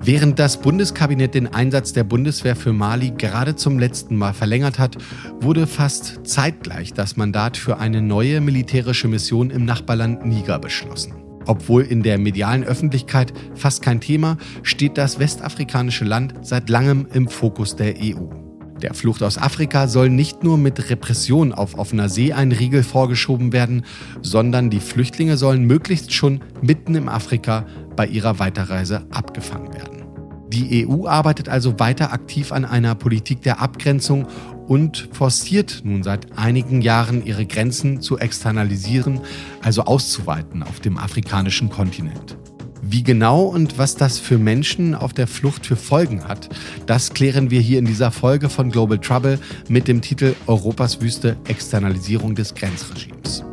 [0.00, 4.96] Während das Bundeskabinett den Einsatz der Bundeswehr für Mali gerade zum letzten Mal verlängert hat,
[5.38, 11.12] wurde fast zeitgleich das Mandat für eine neue militärische Mission im Nachbarland Niger beschlossen.
[11.44, 17.28] Obwohl in der medialen Öffentlichkeit fast kein Thema, steht das westafrikanische Land seit langem im
[17.28, 18.47] Fokus der EU.
[18.82, 23.52] Der Flucht aus Afrika soll nicht nur mit Repression auf offener See ein Riegel vorgeschoben
[23.52, 23.84] werden,
[24.22, 27.66] sondern die Flüchtlinge sollen möglichst schon mitten im Afrika
[27.96, 30.04] bei ihrer Weiterreise abgefangen werden.
[30.48, 34.26] Die EU arbeitet also weiter aktiv an einer Politik der Abgrenzung
[34.66, 39.20] und forciert nun seit einigen Jahren ihre Grenzen zu externalisieren,
[39.62, 42.38] also auszuweiten auf dem afrikanischen Kontinent.
[42.90, 46.48] Wie genau und was das für Menschen auf der Flucht für Folgen hat,
[46.86, 49.38] das klären wir hier in dieser Folge von Global Trouble
[49.68, 53.44] mit dem Titel Europas Wüste Externalisierung des Grenzregimes.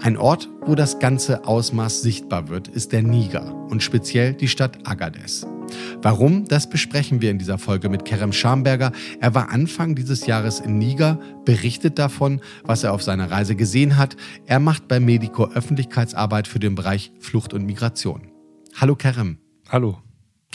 [0.00, 4.88] Ein Ort, wo das ganze Ausmaß sichtbar wird, ist der Niger und speziell die Stadt
[4.88, 5.46] Agadez.
[6.00, 6.46] Warum?
[6.46, 8.92] Das besprechen wir in dieser Folge mit Kerem Schamberger.
[9.20, 13.98] Er war Anfang dieses Jahres in Niger, berichtet davon, was er auf seiner Reise gesehen
[13.98, 14.16] hat.
[14.46, 18.28] Er macht bei Medico Öffentlichkeitsarbeit für den Bereich Flucht und Migration.
[18.74, 19.36] Hallo Kerem.
[19.68, 19.98] Hallo.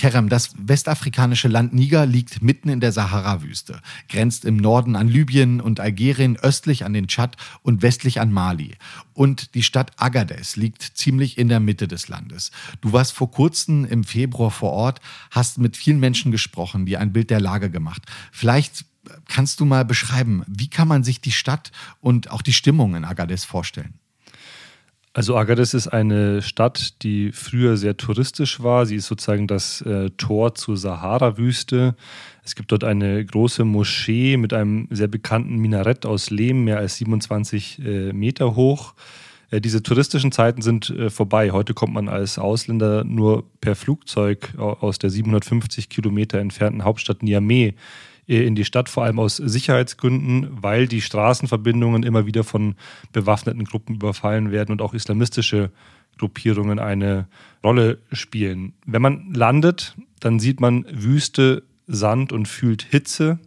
[0.01, 5.61] Kerem, das westafrikanische Land Niger liegt mitten in der Sahara-Wüste, grenzt im Norden an Libyen
[5.61, 8.77] und Algerien, östlich an den Tschad und westlich an Mali.
[9.13, 12.49] Und die Stadt Agadez liegt ziemlich in der Mitte des Landes.
[12.81, 17.13] Du warst vor kurzem im Februar vor Ort, hast mit vielen Menschen gesprochen, die ein
[17.13, 18.01] Bild der Lage gemacht.
[18.31, 18.85] Vielleicht
[19.27, 23.05] kannst du mal beschreiben, wie kann man sich die Stadt und auch die Stimmung in
[23.05, 24.00] Agadez vorstellen?
[25.13, 28.85] Also Agadez ist eine Stadt, die früher sehr touristisch war.
[28.85, 31.95] Sie ist sozusagen das äh, Tor zur Sahara-Wüste.
[32.45, 36.95] Es gibt dort eine große Moschee mit einem sehr bekannten Minarett aus Lehm, mehr als
[36.95, 38.93] 27 äh, Meter hoch.
[39.49, 41.51] Äh, diese touristischen Zeiten sind äh, vorbei.
[41.51, 47.75] Heute kommt man als Ausländer nur per Flugzeug aus der 750 Kilometer entfernten Hauptstadt Niamey
[48.27, 52.75] in die Stadt, vor allem aus Sicherheitsgründen, weil die Straßenverbindungen immer wieder von
[53.11, 55.71] bewaffneten Gruppen überfallen werden und auch islamistische
[56.17, 57.27] Gruppierungen eine
[57.63, 58.73] Rolle spielen.
[58.85, 63.39] Wenn man landet, dann sieht man Wüste, Sand und fühlt Hitze.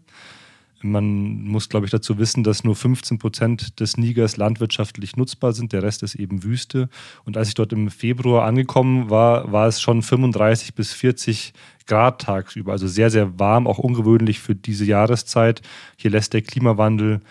[0.85, 5.73] Man muss, glaube ich, dazu wissen, dass nur 15 Prozent des Nigers landwirtschaftlich nutzbar sind.
[5.73, 6.91] Der Rest ist eben Wüste.
[7.25, 11.55] Und als ich dort im Februar angekommen war, war es schon 35 bis 40
[11.87, 12.73] Grad tagsüber.
[12.73, 15.63] Also sehr, sehr warm, auch ungewöhnlich für diese Jahreszeit.
[15.97, 17.23] Hier lässt der Klimawandel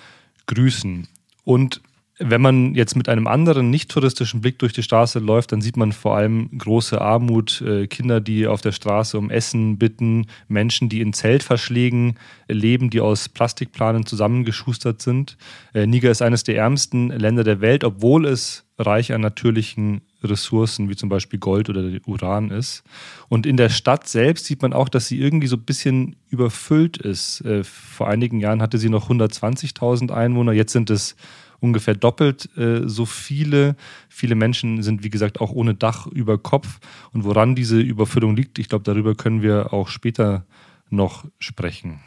[0.47, 1.07] grüßen.
[1.43, 1.81] Und
[2.19, 5.77] wenn man jetzt mit einem anderen nicht touristischen Blick durch die Straße läuft, dann sieht
[5.77, 10.89] man vor allem große Armut, äh, Kinder, die auf der Straße um Essen bitten, Menschen,
[10.89, 15.37] die in Zeltverschlägen leben, die aus Plastikplanen zusammengeschustert sind.
[15.73, 20.89] Äh, Niger ist eines der ärmsten Länder der Welt, obwohl es reich an natürlichen Ressourcen
[20.89, 22.83] wie zum Beispiel Gold oder Uran ist.
[23.27, 26.97] Und in der Stadt selbst sieht man auch, dass sie irgendwie so ein bisschen überfüllt
[26.97, 27.41] ist.
[27.41, 31.15] Äh, vor einigen Jahren hatte sie noch 120.000 Einwohner, jetzt sind es
[31.63, 33.75] ungefähr doppelt äh, so viele.
[34.09, 36.79] Viele Menschen sind, wie gesagt, auch ohne Dach über Kopf.
[37.13, 40.45] Und woran diese Überfüllung liegt, ich glaube, darüber können wir auch später
[40.89, 42.01] noch sprechen.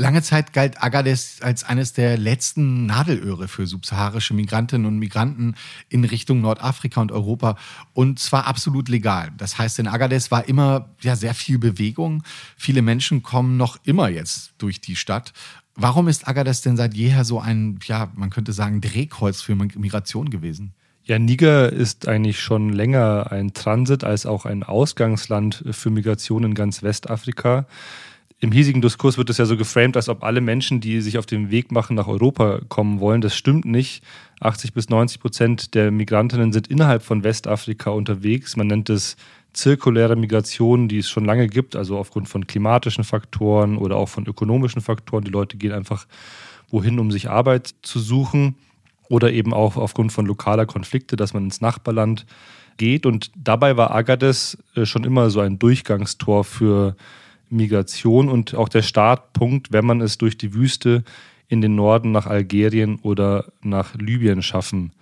[0.00, 5.56] Lange Zeit galt Agadez als eines der letzten Nadelöhre für subsaharische Migrantinnen und Migranten
[5.88, 7.56] in Richtung Nordafrika und Europa
[7.94, 9.32] und zwar absolut legal.
[9.36, 12.22] Das heißt, in Agadez war immer ja sehr viel Bewegung.
[12.56, 15.32] Viele Menschen kommen noch immer jetzt durch die Stadt
[15.80, 20.28] Warum ist Agadez denn seit jeher so ein, ja, man könnte sagen, Drehkreuz für Migration
[20.28, 20.72] gewesen?
[21.04, 26.54] Ja, Niger ist eigentlich schon länger ein Transit als auch ein Ausgangsland für Migration in
[26.54, 27.66] ganz Westafrika.
[28.40, 31.26] Im hiesigen Diskurs wird es ja so geframed, als ob alle Menschen, die sich auf
[31.26, 33.20] den Weg machen, nach Europa kommen wollen.
[33.20, 34.02] Das stimmt nicht.
[34.40, 38.56] 80 bis 90 Prozent der Migrantinnen sind innerhalb von Westafrika unterwegs.
[38.56, 39.16] Man nennt es
[39.58, 44.26] zirkuläre Migration, die es schon lange gibt, also aufgrund von klimatischen Faktoren oder auch von
[44.26, 45.24] ökonomischen Faktoren.
[45.24, 46.06] Die Leute gehen einfach
[46.70, 48.54] wohin, um sich Arbeit zu suchen
[49.08, 52.26] oder eben auch aufgrund von lokaler Konflikte, dass man ins Nachbarland
[52.76, 53.04] geht.
[53.04, 56.96] Und dabei war Agadez äh, schon immer so ein Durchgangstor für
[57.50, 61.02] Migration und auch der Startpunkt, wenn man es durch die Wüste
[61.48, 64.92] in den Norden nach Algerien oder nach Libyen schaffen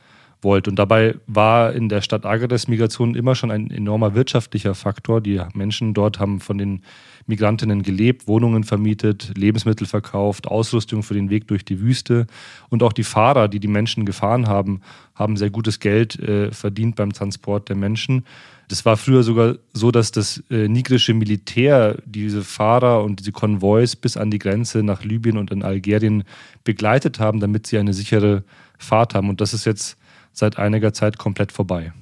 [0.43, 0.71] wollte.
[0.71, 5.21] Und dabei war in der Stadt Agadez Migration immer schon ein enormer wirtschaftlicher Faktor.
[5.21, 6.83] Die Menschen dort haben von den
[7.27, 12.27] Migrantinnen gelebt, Wohnungen vermietet, Lebensmittel verkauft, Ausrüstung für den Weg durch die Wüste.
[12.71, 14.81] Und auch die Fahrer, die die Menschen gefahren haben,
[15.15, 18.25] haben sehr gutes Geld äh, verdient beim Transport der Menschen.
[18.69, 23.95] Das war früher sogar so, dass das äh, nigrische Militär diese Fahrer und diese Konvois
[24.01, 26.25] bis an die Grenze nach Libyen und in Algerien
[26.65, 28.43] begleitet haben, damit sie eine sichere
[28.79, 29.29] Fahrt haben.
[29.29, 29.97] Und das ist jetzt
[30.37, 31.93] seit einiger Zeit komplett vorbei.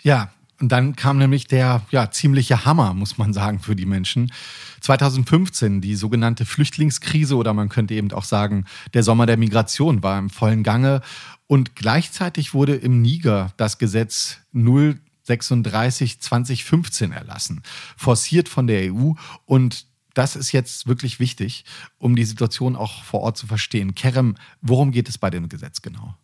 [0.00, 4.32] Ja, und dann kam nämlich der ja, ziemliche Hammer, muss man sagen, für die Menschen.
[4.80, 8.64] 2015, die sogenannte Flüchtlingskrise oder man könnte eben auch sagen,
[8.94, 11.02] der Sommer der Migration war im vollen Gange.
[11.46, 17.62] Und gleichzeitig wurde im Niger das Gesetz 036 2015 erlassen,
[17.96, 19.12] forciert von der EU.
[19.44, 21.66] Und das ist jetzt wirklich wichtig,
[21.98, 23.94] um die Situation auch vor Ort zu verstehen.
[23.94, 26.14] Kerem, worum geht es bei dem Gesetz genau?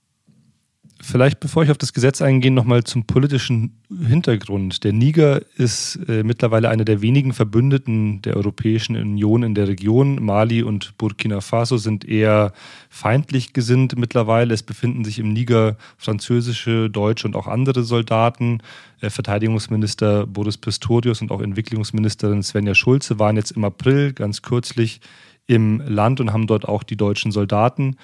[1.04, 4.84] Vielleicht, bevor ich auf das Gesetz eingehe, nochmal zum politischen Hintergrund.
[4.84, 10.24] Der Niger ist äh, mittlerweile einer der wenigen Verbündeten der Europäischen Union in der Region.
[10.24, 12.52] Mali und Burkina Faso sind eher
[12.88, 14.54] feindlich gesinnt mittlerweile.
[14.54, 18.62] Es befinden sich im Niger französische, deutsche und auch andere Soldaten.
[19.00, 25.00] Äh, Verteidigungsminister Boris Pistorius und auch Entwicklungsministerin Svenja Schulze waren jetzt im April ganz kürzlich
[25.48, 27.96] im Land und haben dort auch die deutschen Soldaten äh,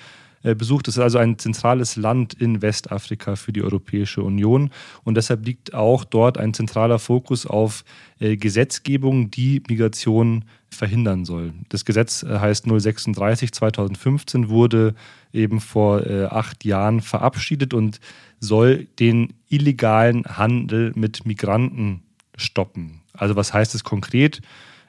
[0.43, 0.89] besucht.
[0.89, 4.71] Es ist also ein zentrales Land in Westafrika für die Europäische Union
[5.05, 7.85] und deshalb liegt auch dort ein zentraler Fokus auf
[8.21, 11.53] äh, Gesetzgebung, die Migration verhindern soll.
[11.69, 14.95] Das Gesetz äh, heißt 036 2015, wurde
[15.33, 18.01] eben vor acht Jahren verabschiedet und
[18.41, 22.03] soll den illegalen Handel mit Migranten
[22.37, 23.01] stoppen.
[23.13, 24.41] Also was heißt es konkret?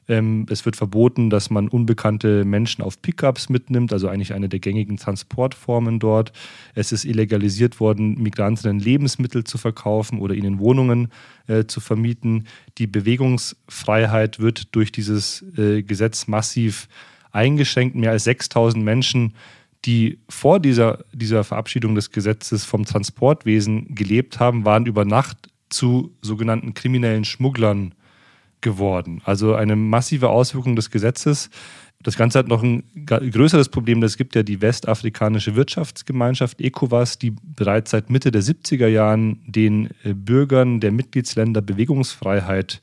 [0.10, 4.60] Ähm, es wird verboten, dass man unbekannte Menschen auf Pickups mitnimmt, also eigentlich eine der
[4.60, 6.34] gängigen Transportformen dort.
[6.76, 11.10] Es ist illegalisiert worden, Migrantinnen Lebensmittel zu verkaufen oder ihnen Wohnungen
[11.48, 12.46] äh, zu vermieten.
[12.80, 16.90] Die Bewegungsfreiheit wird durch dieses äh, Gesetz massiv
[17.32, 17.96] eingeschränkt.
[17.96, 19.34] Mehr als 6000 Menschen
[19.86, 26.14] die vor dieser, dieser Verabschiedung des Gesetzes vom Transportwesen gelebt haben, waren über Nacht zu
[26.22, 27.94] sogenannten kriminellen Schmugglern
[28.62, 29.22] geworden.
[29.26, 31.50] Also eine massive Auswirkung des Gesetzes.
[32.02, 34.02] Das Ganze hat noch ein größeres Problem.
[34.04, 39.90] Es gibt ja die Westafrikanische Wirtschaftsgemeinschaft ECOWAS, die bereits seit Mitte der 70er Jahren den
[40.04, 42.82] äh, Bürgern der Mitgliedsländer Bewegungsfreiheit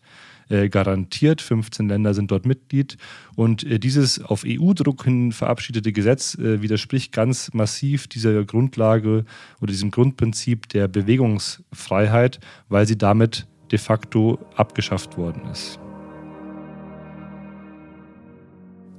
[0.50, 1.40] äh, garantiert.
[1.40, 2.98] 15 Länder sind dort Mitglied.
[3.36, 9.24] Und äh, dieses auf EU-Druck hin verabschiedete Gesetz widerspricht ganz massiv dieser Grundlage
[9.62, 12.38] oder diesem Grundprinzip der Bewegungsfreiheit,
[12.68, 15.78] weil sie damit de facto abgeschafft worden ist.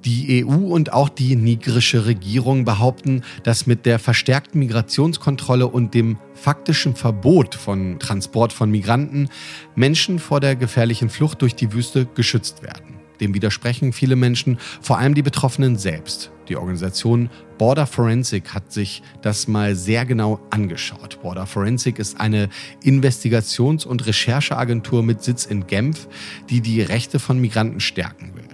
[0.05, 6.17] Die EU und auch die nigrische Regierung behaupten, dass mit der verstärkten Migrationskontrolle und dem
[6.33, 9.27] faktischen Verbot von Transport von Migranten
[9.75, 12.96] Menschen vor der gefährlichen Flucht durch die Wüste geschützt werden.
[13.19, 16.31] Dem widersprechen viele Menschen, vor allem die Betroffenen selbst.
[16.49, 21.21] Die Organisation Border Forensic hat sich das mal sehr genau angeschaut.
[21.21, 22.49] Border Forensic ist eine
[22.83, 26.07] Investigations- und Rechercheagentur mit Sitz in Genf,
[26.49, 28.47] die die Rechte von Migranten stärken will.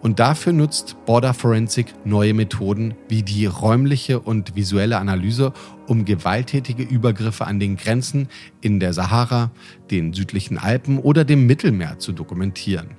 [0.00, 5.52] Und dafür nutzt Border Forensic neue Methoden wie die räumliche und visuelle Analyse,
[5.86, 8.28] um gewalttätige Übergriffe an den Grenzen
[8.60, 9.50] in der Sahara,
[9.90, 12.90] den südlichen Alpen oder dem Mittelmeer zu dokumentieren.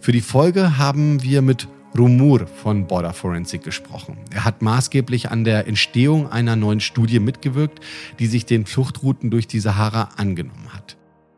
[0.00, 4.18] Für die Folge haben wir mit Rumur von Border Forensic gesprochen.
[4.32, 7.80] Er hat maßgeblich an der Entstehung einer neuen Studie mitgewirkt,
[8.18, 10.96] die sich den Fluchtrouten durch die Sahara angenommen hat.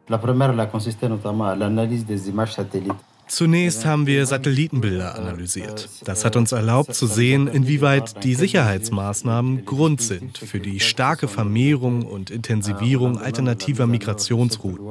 [0.09, 5.89] La première, la consistait notamment à l'analyse des images satellites Zunächst haben wir Satellitenbilder analysiert.
[6.05, 12.03] Das hat uns erlaubt zu sehen, inwieweit die Sicherheitsmaßnahmen Grund sind für die starke Vermehrung
[12.03, 14.85] und Intensivierung alternativer Migrationsrouten.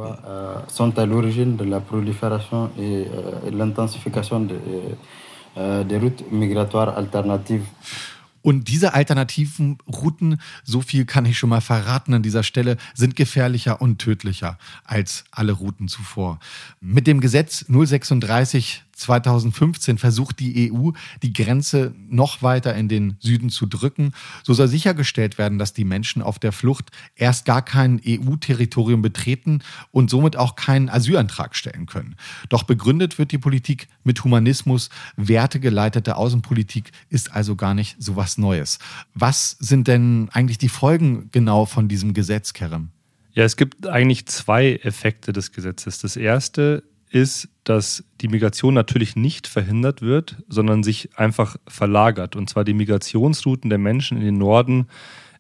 [8.50, 13.16] Und diese alternativen Routen, so viel kann ich schon mal verraten an dieser Stelle, sind
[13.16, 16.40] gefährlicher und tödlicher als alle Routen zuvor.
[16.82, 20.92] Mit dem Gesetz 036 2015 versucht die EU,
[21.24, 24.12] die Grenze noch weiter in den Süden zu drücken.
[24.44, 29.60] So soll sichergestellt werden, dass die Menschen auf der Flucht erst gar kein EU-Territorium betreten
[29.92, 32.16] und somit auch keinen Asylantrag stellen können.
[32.50, 34.90] Doch begründet wird die Politik mit Humanismus.
[35.16, 38.80] Wertegeleitete Außenpolitik ist also gar nicht so was Neues.
[39.14, 42.90] Was sind denn eigentlich die Folgen genau von diesem Gesetz, Kerem?
[43.34, 46.00] Ja, es gibt eigentlich zwei Effekte des Gesetzes.
[46.00, 52.36] Das erste ist, dass die Migration natürlich nicht verhindert wird, sondern sich einfach verlagert.
[52.36, 54.88] Und zwar die Migrationsrouten der Menschen in den Norden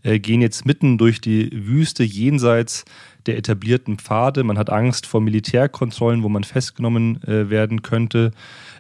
[0.03, 2.85] äh, gehen jetzt mitten durch die Wüste jenseits
[3.25, 4.43] der etablierten Pfade.
[4.43, 8.31] Man hat Angst vor Militärkontrollen, wo man festgenommen äh, werden könnte.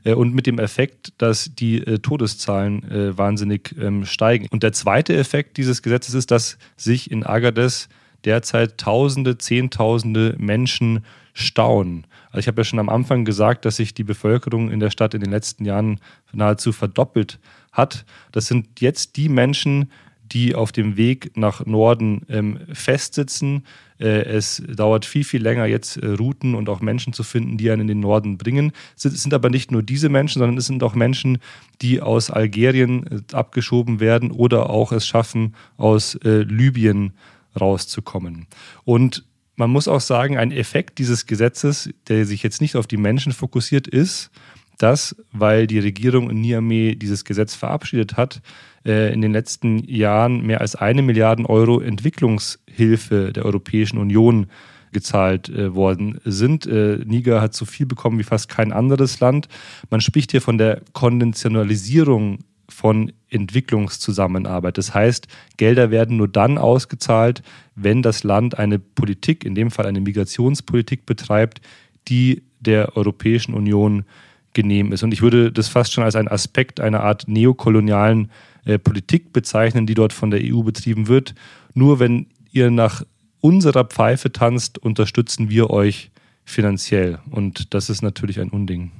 [0.03, 4.47] Äh, und mit dem Effekt, dass die äh, Todeszahlen äh, wahnsinnig ähm, steigen.
[4.49, 7.89] Und der zweite Effekt dieses Gesetzes ist, dass sich in Agadez
[8.25, 11.03] derzeit Tausende, Zehntausende Menschen
[11.33, 12.05] stauen.
[12.31, 15.13] Also ich habe ja schon am Anfang gesagt, dass sich die Bevölkerung in der Stadt
[15.13, 15.99] in den letzten Jahren
[16.31, 17.39] nahezu verdoppelt
[17.71, 18.05] hat.
[18.31, 19.89] Das sind jetzt die Menschen,
[20.31, 23.65] die auf dem Weg nach Norden ähm, festsitzen.
[23.99, 27.71] Äh, es dauert viel, viel länger, jetzt äh, Routen und auch Menschen zu finden, die
[27.71, 28.71] einen in den Norden bringen.
[28.95, 31.39] Es sind, es sind aber nicht nur diese Menschen, sondern es sind auch Menschen,
[31.81, 37.13] die aus Algerien äh, abgeschoben werden oder auch es schaffen, aus äh, Libyen
[37.59, 38.45] rauszukommen.
[38.85, 39.25] Und
[39.59, 43.33] man muss auch sagen, ein Effekt dieses Gesetzes, der sich jetzt nicht auf die Menschen
[43.33, 44.31] fokussiert, ist,
[44.77, 48.41] dass, weil die Regierung in Niamey dieses Gesetz verabschiedet hat,
[48.85, 54.47] äh, in den letzten Jahren mehr als eine Milliarde Euro Entwicklungshilfe der Europäischen Union
[54.93, 56.65] gezahlt äh, worden sind.
[56.65, 59.49] Äh, Niger hat so viel bekommen wie fast kein anderes Land.
[59.89, 62.39] Man spricht hier von der Konventionalisierung
[62.71, 64.77] von Entwicklungszusammenarbeit.
[64.77, 67.43] Das heißt, Gelder werden nur dann ausgezahlt,
[67.75, 71.61] wenn das Land eine Politik, in dem Fall eine Migrationspolitik betreibt,
[72.07, 74.05] die der Europäischen Union
[74.53, 75.03] genehm ist.
[75.03, 78.31] Und ich würde das fast schon als einen Aspekt einer Art neokolonialen
[78.65, 81.35] äh, Politik bezeichnen, die dort von der EU betrieben wird.
[81.73, 83.03] Nur wenn ihr nach
[83.41, 86.11] unserer Pfeife tanzt, unterstützen wir euch
[86.43, 87.19] finanziell.
[87.29, 88.91] Und das ist natürlich ein Unding.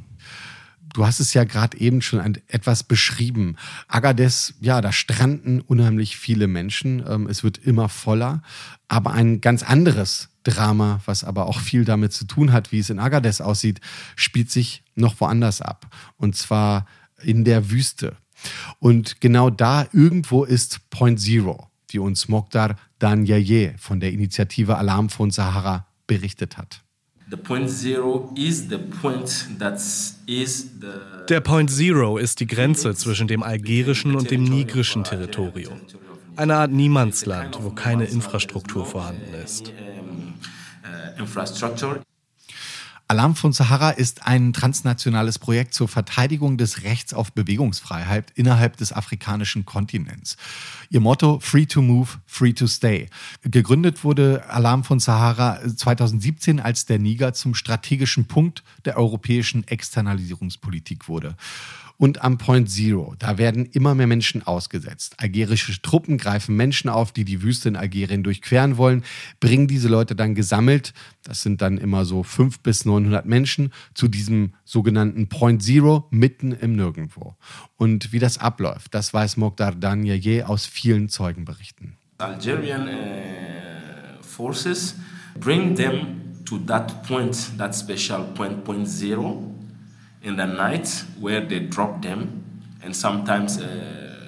[0.93, 3.58] Du hast es ja gerade eben schon ein, etwas beschrieben.
[3.88, 7.03] Agadez, ja, da stranden unheimlich viele Menschen.
[7.08, 8.41] Ähm, es wird immer voller.
[8.88, 12.89] Aber ein ganz anderes Drama, was aber auch viel damit zu tun hat, wie es
[12.89, 13.81] in Agadez aussieht,
[14.15, 15.93] spielt sich noch woanders ab.
[16.17, 16.86] Und zwar
[17.22, 18.17] in der Wüste.
[18.79, 25.10] Und genau da irgendwo ist Point Zero, wie uns Mokhtar Danyaye von der Initiative Alarm
[25.10, 26.84] von Sahara berichtet hat.
[31.29, 35.79] Der Point Zero ist die Grenze zwischen dem algerischen und dem nigrischen Territorium.
[36.36, 39.71] Eine Art Niemandsland, wo keine Infrastruktur vorhanden ist.
[43.11, 48.93] Alarm von Sahara ist ein transnationales Projekt zur Verteidigung des Rechts auf Bewegungsfreiheit innerhalb des
[48.93, 50.37] afrikanischen Kontinents.
[50.91, 53.09] Ihr Motto Free to Move, Free to Stay.
[53.41, 61.07] Gegründet wurde Alarm von Sahara 2017, als der Niger zum strategischen Punkt der europäischen Externalisierungspolitik
[61.07, 61.35] wurde
[62.00, 63.13] und am Point Zero.
[63.20, 65.15] Da werden immer mehr Menschen ausgesetzt.
[65.18, 69.03] Algerische Truppen greifen Menschen auf, die die Wüste in Algerien durchqueren wollen,
[69.41, 74.08] bringen diese Leute dann gesammelt, das sind dann immer so 500 bis 900 Menschen, zu
[74.08, 77.36] diesem sogenannten Point Zero mitten im Nirgendwo.
[77.75, 81.98] Und wie das abläuft, das weiß Mokhtar Danyaye aus vielen Zeugenberichten.
[82.20, 84.96] Algerian uh, forces
[85.39, 89.58] bring them to that point, that special point, point zero
[90.21, 92.43] in the night where they drop them
[92.83, 94.19] and sometimes uh,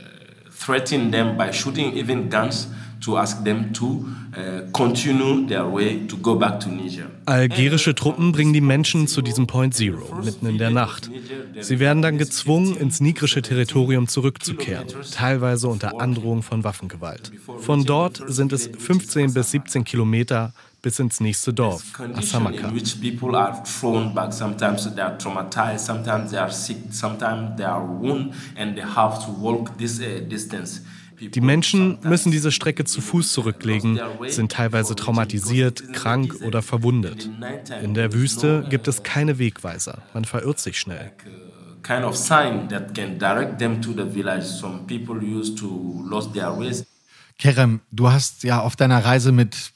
[0.50, 2.68] threaten them by shooting even guns
[3.02, 4.06] to ask them to
[4.36, 7.08] uh, continue their way to go back to Niger.
[7.26, 11.10] Algerische Truppen bringen die Menschen zu diesem Point Zero mitten in der Nacht.
[11.60, 17.32] Sie werden dann gezwungen, ins nigrische Territorium zurückzukehren, teilweise unter Androhung von Waffengewalt.
[17.60, 21.84] Von dort sind es 15 bis 17 Kilometer bis ins nächste Dorf,
[22.16, 22.72] Asamaka.
[31.22, 37.30] Die Menschen müssen diese Strecke zu Fuß zurücklegen, sind teilweise traumatisiert, krank oder verwundet.
[37.84, 41.12] In der Wüste gibt es keine Wegweiser, man verirrt sich schnell.
[47.38, 49.72] Kerem, du hast ja auf deiner Reise mit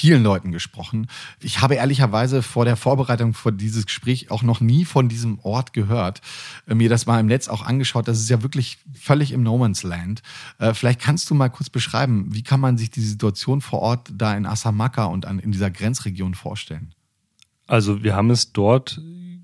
[0.00, 1.08] vielen Leuten gesprochen.
[1.42, 5.74] Ich habe ehrlicherweise vor der Vorbereitung vor dieses Gespräch auch noch nie von diesem Ort
[5.74, 6.22] gehört.
[6.66, 8.08] Äh, mir das mal im Netz auch angeschaut.
[8.08, 10.22] Das ist ja wirklich völlig im No Man's Land.
[10.58, 14.08] Äh, vielleicht kannst du mal kurz beschreiben, wie kann man sich die Situation vor Ort
[14.10, 16.94] da in Asamaka und in dieser Grenzregion vorstellen?
[17.66, 19.02] Also wir haben es dort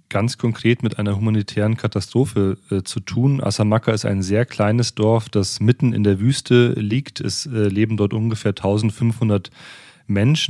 [0.08, 3.42] ganz konkret mit einer humanitären Katastrophe äh, zu tun.
[3.42, 7.20] Asamaka ist ein sehr kleines Dorf, das mitten in der Wüste liegt.
[7.20, 9.85] Es äh, leben dort ungefähr 1500 Menschen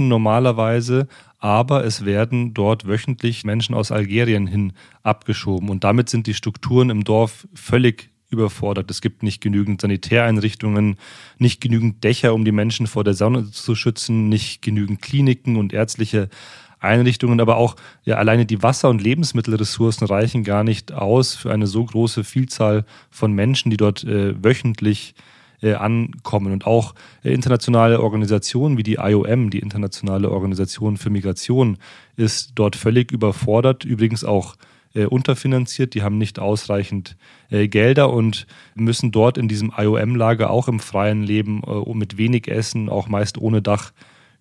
[0.09, 1.09] normalerweise,
[1.39, 4.73] aber es werden dort wöchentlich Menschen aus Algerien hin
[5.03, 5.69] abgeschoben.
[5.69, 8.91] Und damit sind die Strukturen im Dorf völlig überfordert.
[8.91, 10.97] Es gibt nicht genügend Sanitäreinrichtungen,
[11.39, 15.73] nicht genügend Dächer, um die Menschen vor der Sonne zu schützen, nicht genügend Kliniken und
[15.73, 16.29] ärztliche
[16.79, 21.67] Einrichtungen, aber auch ja, alleine die Wasser- und Lebensmittelressourcen reichen gar nicht aus für eine
[21.67, 25.36] so große Vielzahl von Menschen, die dort äh, wöchentlich äh,
[25.75, 26.53] ankommen.
[26.53, 26.95] Und auch
[27.25, 31.79] äh, internationale Organisationen wie die IOM, die Internationale Organisation für Migration,
[32.17, 33.85] ist dort völlig überfordert.
[33.85, 34.57] Übrigens auch
[34.95, 37.17] äh, unterfinanziert, die haben nicht ausreichend
[37.51, 42.49] äh, Gelder und müssen dort in diesem IOM-Lager auch im freien Leben äh, mit wenig
[42.49, 43.93] Essen, auch meist ohne Dach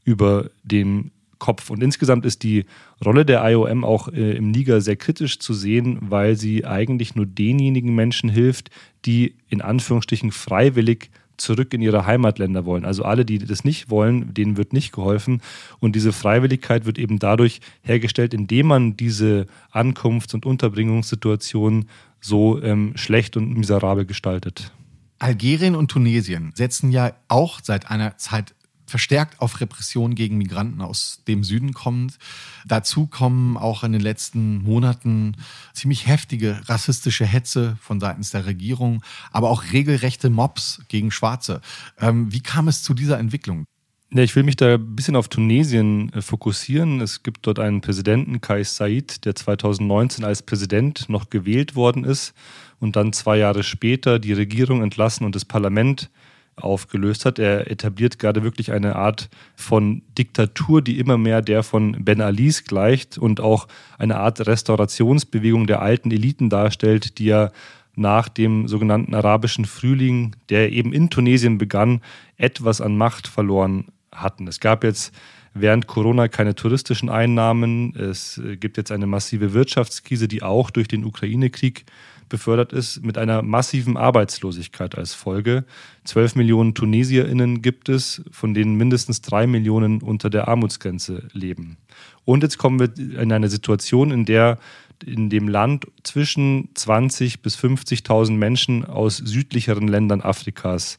[0.06, 1.70] über dem Kopf.
[1.70, 2.66] Und insgesamt ist die
[3.04, 7.26] Rolle der IOM auch äh, im Niger sehr kritisch zu sehen, weil sie eigentlich nur
[7.26, 8.70] denjenigen Menschen hilft,
[9.06, 12.86] die in Anführungsstrichen freiwillig zurück in ihre Heimatländer wollen.
[12.86, 15.42] Also alle, die das nicht wollen, denen wird nicht geholfen.
[15.80, 21.90] Und diese Freiwilligkeit wird eben dadurch hergestellt, indem man diese Ankunfts- und Unterbringungssituationen
[22.22, 24.72] so ähm, schlecht und miserabel gestaltet.
[25.20, 28.55] Algerien und Tunesien setzen ja auch seit einer Zeit
[28.86, 32.18] verstärkt auf Repression gegen Migranten aus dem Süden kommend.
[32.66, 35.38] Dazu kommen auch in den letzten Monaten
[35.74, 41.62] ziemlich heftige rassistische Hetze von seitens der Regierung, aber auch regelrechte Mobs gegen Schwarze.
[42.00, 43.66] Ähm, wie kam es zu dieser Entwicklung?
[44.12, 47.02] Ja, ich will mich da ein bisschen auf Tunesien äh, fokussieren.
[47.02, 52.34] Es gibt dort einen Präsidenten, Kais Said, der 2019 als Präsident noch gewählt worden ist
[52.80, 56.12] und dann zwei Jahre später die Regierung entlassen und das Parlament
[56.56, 57.40] aufgelöst hat.
[57.40, 62.64] Er etabliert gerade wirklich eine Art von Diktatur, die immer mehr der von Ben Alis
[62.64, 67.52] gleicht und auch eine Art Restaurationsbewegung der alten Eliten darstellt, die ja
[67.96, 72.02] nach dem sogenannten arabischen Frühling, der eben in Tunesien begann,
[72.38, 74.48] etwas an Macht verloren hatten.
[74.48, 75.14] Es gab jetzt
[75.54, 77.96] während Corona keine touristischen Einnahmen.
[77.96, 81.86] Es gibt jetzt eine massive Wirtschaftskrise, die auch durch den Ukraine-Krieg
[82.30, 85.66] befördert ist, mit einer massiven Arbeitslosigkeit als Folge.
[86.04, 91.78] Zwölf Millionen TunesierInnen gibt es, von denen mindestens drei Millionen unter der Armutsgrenze leben.
[92.24, 94.58] Und jetzt kommen wir in eine Situation, in der
[95.04, 100.98] in dem Land zwischen 20 bis 50.000 Menschen aus südlicheren Ländern Afrikas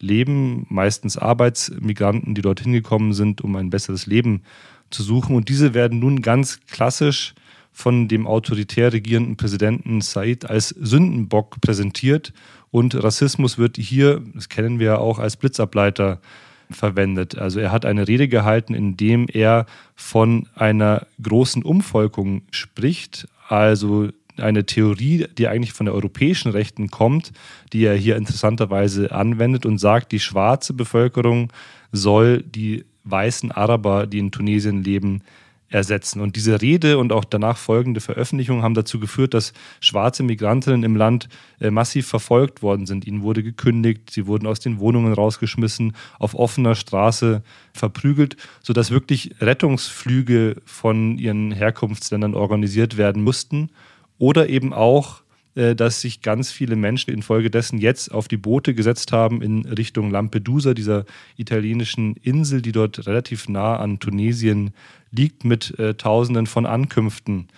[0.00, 4.42] leben, meistens Arbeitsmigranten, die dorthin gekommen sind, um ein besseres Leben
[4.90, 5.36] zu suchen.
[5.36, 7.34] Und diese werden nun ganz klassisch
[7.76, 12.32] von dem autoritär regierenden Präsidenten Said als Sündenbock präsentiert
[12.70, 16.22] und Rassismus wird hier, das kennen wir ja auch, als Blitzableiter
[16.70, 17.36] verwendet.
[17.36, 24.08] Also er hat eine Rede gehalten, in dem er von einer großen Umvolkung spricht, also
[24.38, 27.32] eine Theorie, die eigentlich von der europäischen Rechten kommt,
[27.74, 31.52] die er hier interessanterweise anwendet und sagt, die schwarze Bevölkerung
[31.92, 35.20] soll die weißen Araber, die in Tunesien leben,
[35.68, 36.20] ersetzen.
[36.20, 40.96] Und diese Rede und auch danach folgende Veröffentlichung haben dazu geführt, dass schwarze Migrantinnen im
[40.96, 41.28] Land
[41.60, 43.06] äh, massiv verfolgt worden sind.
[43.06, 49.34] Ihnen wurde gekündigt, sie wurden aus den Wohnungen rausgeschmissen, auf offener Straße verprügelt, sodass wirklich
[49.40, 53.70] Rettungsflüge von ihren Herkunftsländern organisiert werden mussten
[54.18, 55.22] oder eben auch
[55.56, 60.74] dass sich ganz viele Menschen infolgedessen jetzt auf die Boote gesetzt haben in Richtung Lampedusa,
[60.74, 64.72] dieser italienischen Insel, die dort relativ nah an Tunesien
[65.10, 67.48] liegt, mit äh, Tausenden von Ankünften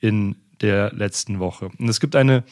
[0.00, 1.70] in der letzten Woche.
[1.78, 2.44] Und es gibt eine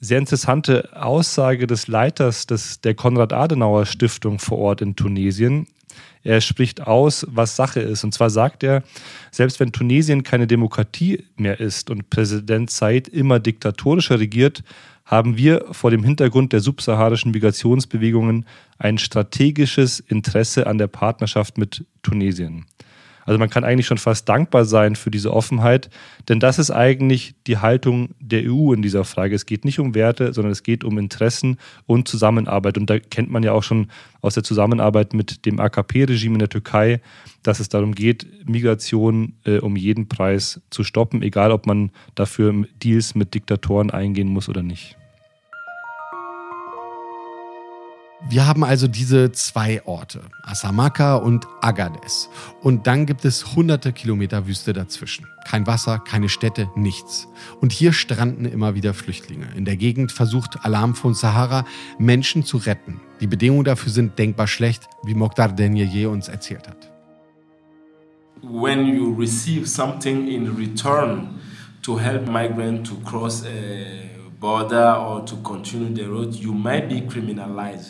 [0.00, 5.66] sehr interessante Aussage des Leiters des, der Konrad-Adenauer-Stiftung vor Ort in Tunesien.
[6.22, 8.04] Er spricht aus, was Sache ist.
[8.04, 8.82] Und zwar sagt er,
[9.30, 14.62] selbst wenn Tunesien keine Demokratie mehr ist und Präsident Said immer diktatorischer regiert,
[15.04, 18.44] haben wir vor dem Hintergrund der subsaharischen Migrationsbewegungen
[18.78, 22.66] ein strategisches Interesse an der Partnerschaft mit Tunesien.
[23.26, 25.90] Also man kann eigentlich schon fast dankbar sein für diese Offenheit,
[26.28, 29.34] denn das ist eigentlich die Haltung der EU in dieser Frage.
[29.34, 32.78] Es geht nicht um Werte, sondern es geht um Interessen und Zusammenarbeit.
[32.78, 33.88] Und da kennt man ja auch schon
[34.22, 37.00] aus der Zusammenarbeit mit dem AKP-Regime in der Türkei,
[37.42, 42.64] dass es darum geht, Migration äh, um jeden Preis zu stoppen, egal ob man dafür
[42.82, 44.96] Deals mit Diktatoren eingehen muss oder nicht.
[48.22, 52.30] Wir haben also diese zwei Orte, Asamaka und Agades.
[52.62, 55.26] Und dann gibt es hunderte Kilometer Wüste dazwischen.
[55.46, 57.28] Kein Wasser, keine Städte, nichts.
[57.60, 59.46] Und hier stranden immer wieder Flüchtlinge.
[59.54, 61.66] In der Gegend versucht Alarm von Sahara,
[61.98, 63.00] Menschen zu retten.
[63.20, 66.90] Die Bedingungen dafür sind denkbar schlecht, wie Mokhtar Denye uns erzählt hat.
[68.42, 71.38] When you receive something in return
[71.82, 74.15] to help migrants to cross a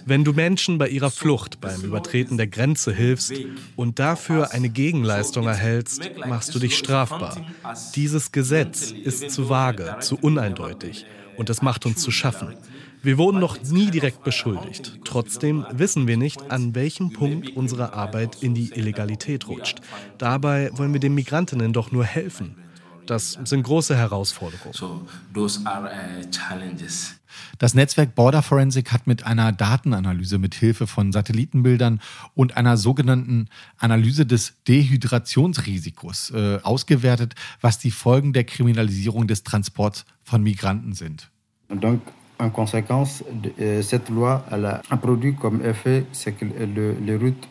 [0.07, 3.33] wenn du Menschen bei ihrer Flucht beim Übertreten der Grenze hilfst
[3.75, 7.37] und dafür eine Gegenleistung erhältst, machst du dich strafbar.
[7.95, 11.07] Dieses Gesetz ist zu vage, zu uneindeutig
[11.37, 12.55] und es macht uns zu schaffen.
[13.03, 14.99] Wir wurden noch nie direkt beschuldigt.
[15.05, 19.81] Trotzdem wissen wir nicht, an welchem Punkt unsere Arbeit in die Illegalität rutscht.
[20.19, 22.57] Dabei wollen wir den Migrantinnen doch nur helfen.
[23.07, 24.73] Das sind große Herausforderungen.
[24.73, 27.15] So those are uh, challenges.
[27.59, 32.01] Das Netzwerk Border Forensic hat mit einer Datenanalyse mit Hilfe von Satellitenbildern
[32.35, 40.05] und einer sogenannten Analyse des Dehydrationsrisikos äh, ausgewertet, was die Folgen der Kriminalisierung des Transports
[40.23, 41.31] von Migranten sind.
[41.69, 42.01] Donc,
[42.39, 43.25] en conséquence,
[43.59, 47.49] euh, cette loi elle a produit comme effet c'est que le, les routes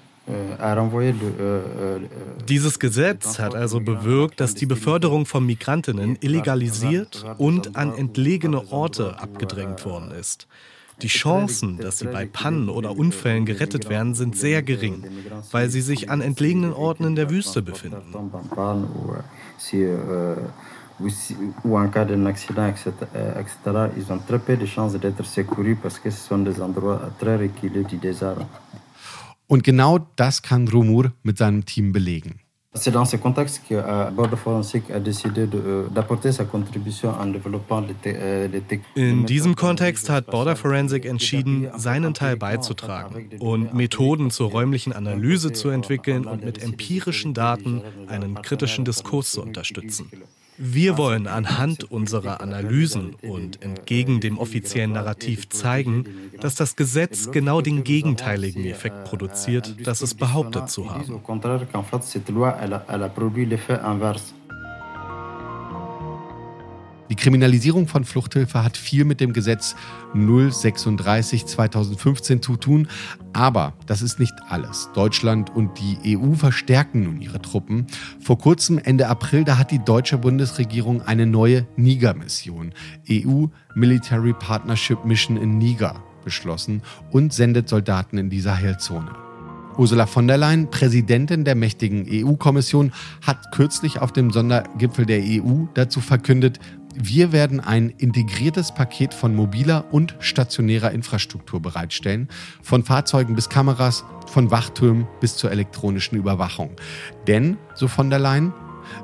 [2.49, 9.19] dieses Gesetz hat also bewirkt, dass die Beförderung von Migrantinnen illegalisiert und an entlegene Orte
[9.19, 10.47] abgedrängt worden ist.
[11.01, 15.03] Die Chancen, dass sie bei Pannen oder Unfällen gerettet werden, sind sehr gering,
[15.51, 18.01] weil sie sich an entlegenen Orten in der Wüste befinden
[21.63, 25.99] ou en cas d'un accident, etc., ils ont très peu de chances d'être secourus parce
[25.99, 28.37] que ce sont des endroits très reculés du désert.
[29.47, 32.39] Und genau das kann Rumur mit seinem Team belegen.
[32.77, 37.27] C'est dans ce contexte que euh, Border Forensic a décidé euh, d'apporter sa contribution en
[37.27, 38.49] développant les euh.
[38.95, 45.53] In diesem Kontext hat Border Forensic entschieden, seinen Teil beizutragen und Methoden zur räumlichen Analyse
[45.53, 50.11] zu entwickeln und mit empirischen Daten einen kritischen Diskurs zu unterstützen.
[50.57, 56.05] Wir wollen anhand unserer Analysen und entgegen dem offiziellen Narrativ zeigen,
[56.39, 61.21] dass das Gesetz genau den gegenteiligen Effekt produziert, das es behauptet zu haben.
[67.15, 69.77] Die Kriminalisierung von Fluchthilfe hat viel mit dem Gesetz
[70.15, 72.89] 036 2015 zu tun,
[73.31, 74.89] aber das ist nicht alles.
[74.93, 77.87] Deutschland und die EU verstärken nun ihre Truppen.
[78.19, 82.73] Vor kurzem, Ende April, da hat die deutsche Bundesregierung eine neue Niger-Mission,
[83.09, 89.15] EU Military Partnership Mission in Niger, beschlossen und sendet Soldaten in die Sahelzone.
[89.77, 92.91] Ursula von der Leyen, Präsidentin der mächtigen EU-Kommission,
[93.25, 96.59] hat kürzlich auf dem Sondergipfel der EU dazu verkündet,
[96.95, 102.29] wir werden ein integriertes Paket von mobiler und stationärer Infrastruktur bereitstellen,
[102.61, 106.71] von Fahrzeugen bis Kameras, von Wachtürmen bis zur elektronischen Überwachung.
[107.27, 108.53] Denn, so von der Leyen,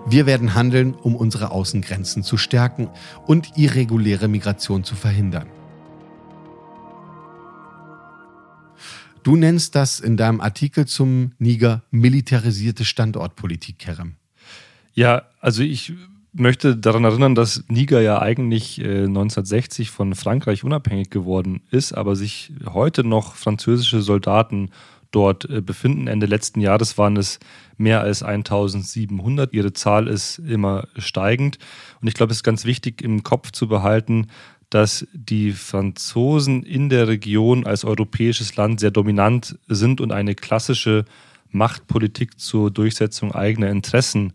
[0.08, 2.90] wir werden handeln, um unsere Außengrenzen zu stärken
[3.26, 5.48] und irreguläre Migration zu verhindern.
[9.24, 14.16] Du nennst das in deinem Artikel zum Niger militarisierte Standortpolitik, Kerem.
[14.94, 15.94] Ja, also ich
[16.34, 22.16] möchte daran erinnern, dass Niger ja eigentlich äh, 1960 von Frankreich unabhängig geworden ist, aber
[22.16, 24.70] sich heute noch französische Soldaten
[25.12, 26.08] dort äh, befinden.
[26.08, 27.40] Ende letzten Jahres waren es
[27.78, 29.54] mehr als 1700.
[29.54, 31.58] Ihre Zahl ist immer steigend.
[32.02, 34.28] Und ich glaube, es ist ganz wichtig im Kopf zu behalten,
[34.70, 41.04] dass die Franzosen in der Region als europäisches Land sehr dominant sind und eine klassische
[41.50, 44.32] Machtpolitik zur Durchsetzung eigener Interessen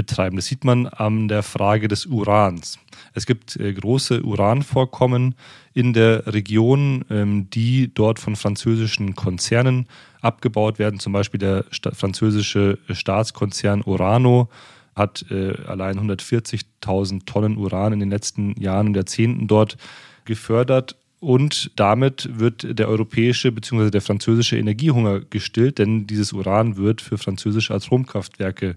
[0.00, 0.36] betreiben.
[0.36, 2.78] Das sieht man an der Frage des Urans.
[3.12, 5.34] Es gibt äh, große Uranvorkommen
[5.74, 9.86] in der Region, ähm, die dort von französischen Konzernen
[10.22, 11.00] abgebaut werden.
[11.00, 14.48] Zum Beispiel der französische Staatskonzern Orano
[14.96, 19.76] hat äh, allein 140.000 Tonnen Uran in den letzten Jahren und Jahrzehnten dort
[20.24, 20.96] gefördert.
[21.20, 23.90] Und damit wird der europäische bzw.
[23.90, 28.76] der französische Energiehunger gestillt, denn dieses Uran wird für französische Atomkraftwerke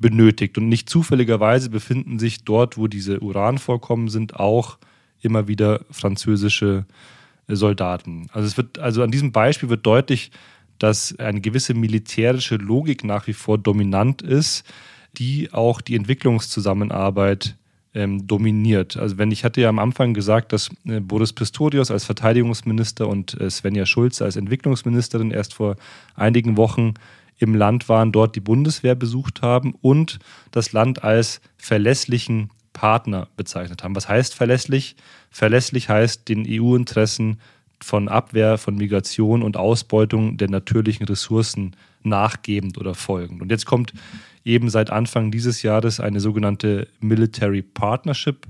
[0.00, 0.58] benötigt.
[0.58, 4.78] Und nicht zufälligerweise befinden sich dort, wo diese Uranvorkommen sind, auch
[5.22, 6.86] immer wieder französische
[7.46, 8.28] äh, Soldaten.
[8.32, 10.30] Also es wird, also an diesem Beispiel wird deutlich,
[10.78, 14.64] dass eine gewisse militärische Logik nach wie vor dominant ist,
[15.18, 17.56] die auch die Entwicklungszusammenarbeit
[17.92, 18.96] ähm, dominiert.
[18.96, 23.38] Also wenn ich hatte ja am Anfang gesagt, dass äh, Boris Pistorius als Verteidigungsminister und
[23.40, 25.76] äh, Svenja Schulze als Entwicklungsministerin erst vor
[26.14, 26.94] einigen Wochen
[27.40, 30.18] im Land waren, dort die Bundeswehr besucht haben und
[30.50, 33.96] das Land als verlässlichen Partner bezeichnet haben.
[33.96, 34.94] Was heißt verlässlich?
[35.30, 37.40] Verlässlich heißt den EU-Interessen
[37.82, 43.40] von Abwehr, von Migration und Ausbeutung der natürlichen Ressourcen nachgebend oder folgend.
[43.40, 43.94] Und jetzt kommt
[44.44, 48.46] eben seit Anfang dieses Jahres eine sogenannte Military Partnership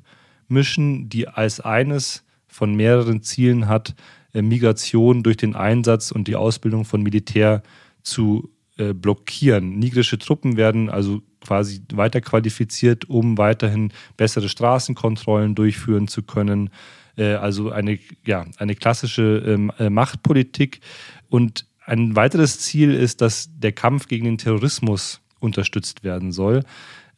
[0.48, 3.94] Mission, die als eines von mehreren Zielen hat,
[4.32, 7.62] äh, Migration durch den Einsatz und die Ausbildung von Militär
[8.02, 8.50] zu
[8.80, 9.78] äh, blockieren.
[9.78, 16.70] Nigrische Truppen werden also quasi weiter qualifiziert, um weiterhin bessere Straßenkontrollen durchführen zu können.
[17.18, 20.80] Äh, also eine, ja, eine klassische ähm, äh, Machtpolitik.
[21.28, 26.62] Und ein weiteres Ziel ist, dass der Kampf gegen den Terrorismus unterstützt werden soll.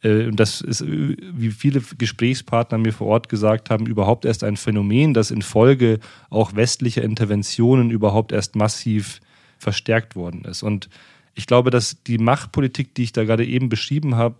[0.03, 5.13] Und das ist, wie viele Gesprächspartner mir vor Ort gesagt haben, überhaupt erst ein Phänomen,
[5.13, 5.99] das infolge
[6.29, 9.21] auch westlicher Interventionen überhaupt erst massiv
[9.59, 10.61] verstärkt worden ist.
[10.61, 10.89] Und
[11.33, 14.35] ich glaube, dass die Machtpolitik, die ich da gerade eben beschrieben habe,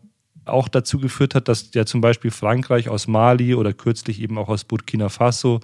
[0.46, 4.50] auch dazu geführt hat, dass ja zum Beispiel Frankreich aus Mali oder kürzlich eben auch
[4.50, 5.62] aus Burkina Faso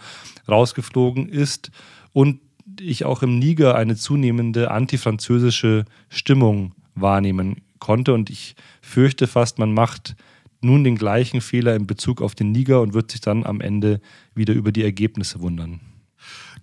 [0.47, 1.71] rausgeflogen ist
[2.13, 2.39] und
[2.79, 8.13] ich auch im Niger eine zunehmende antifranzösische Stimmung wahrnehmen konnte.
[8.13, 10.15] Und ich fürchte fast, man macht
[10.61, 14.01] nun den gleichen Fehler in Bezug auf den Niger und wird sich dann am Ende
[14.35, 15.81] wieder über die Ergebnisse wundern.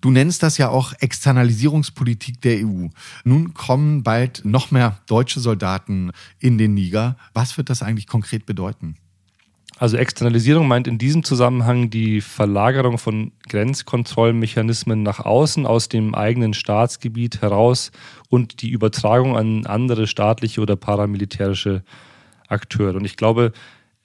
[0.01, 2.89] Du nennst das ja auch Externalisierungspolitik der EU.
[3.25, 7.17] Nun kommen bald noch mehr deutsche Soldaten in den Niger.
[7.35, 8.97] Was wird das eigentlich konkret bedeuten?
[9.79, 16.55] Also Externalisierung meint in diesem Zusammenhang die Verlagerung von Grenzkontrollmechanismen nach außen aus dem eigenen
[16.55, 17.93] Staatsgebiet heraus
[18.31, 21.85] und die Übertragung an andere staatliche oder paramilitärische
[22.49, 22.95] Akteure.
[22.97, 23.53] Und ich glaube,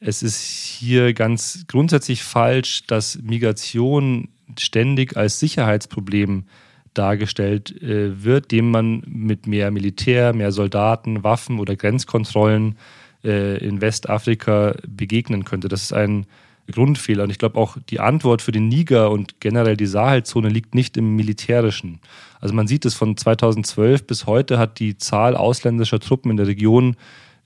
[0.02, 4.28] es ist hier ganz grundsätzlich falsch, dass Migration
[4.60, 6.46] ständig als Sicherheitsproblem
[6.94, 12.78] dargestellt äh, wird, dem man mit mehr Militär, mehr Soldaten, Waffen oder Grenzkontrollen
[13.24, 15.68] äh, in Westafrika begegnen könnte.
[15.68, 16.26] Das ist ein
[16.70, 17.24] Grundfehler.
[17.24, 20.98] Und ich glaube auch die Antwort für den Niger und generell die Sahelzone liegt nicht
[20.98, 22.00] im Militärischen.
[22.40, 26.48] Also man sieht es von 2012 bis heute hat die Zahl ausländischer Truppen in der
[26.48, 26.96] Region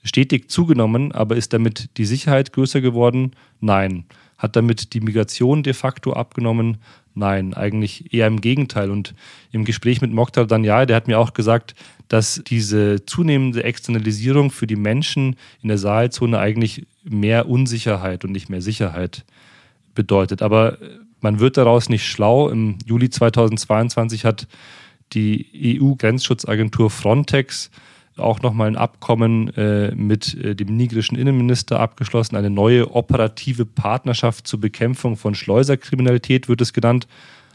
[0.02, 3.32] stetig zugenommen, aber ist damit die Sicherheit größer geworden?
[3.60, 4.04] Nein.
[4.38, 6.78] Hat damit die Migration de facto abgenommen?
[7.14, 8.90] Nein, eigentlich eher im Gegenteil.
[8.90, 9.14] Und
[9.50, 11.74] im Gespräch mit Mokhtar Danyal, der hat mir auch gesagt,
[12.08, 18.50] dass diese zunehmende Externalisierung für die Menschen in der Sahelzone eigentlich mehr Unsicherheit und nicht
[18.50, 19.24] mehr Sicherheit
[19.94, 20.42] bedeutet.
[20.42, 20.78] Aber
[21.20, 22.50] man wird daraus nicht schlau.
[22.50, 24.46] Im Juli 2022 hat
[25.12, 27.70] die EU-Grenzschutzagentur Frontex
[28.16, 34.46] auch nochmal ein Abkommen äh, mit äh, dem nigerischen Innenminister abgeschlossen, eine neue operative Partnerschaft
[34.46, 37.06] zur Bekämpfung von Schleuserkriminalität wird es genannt.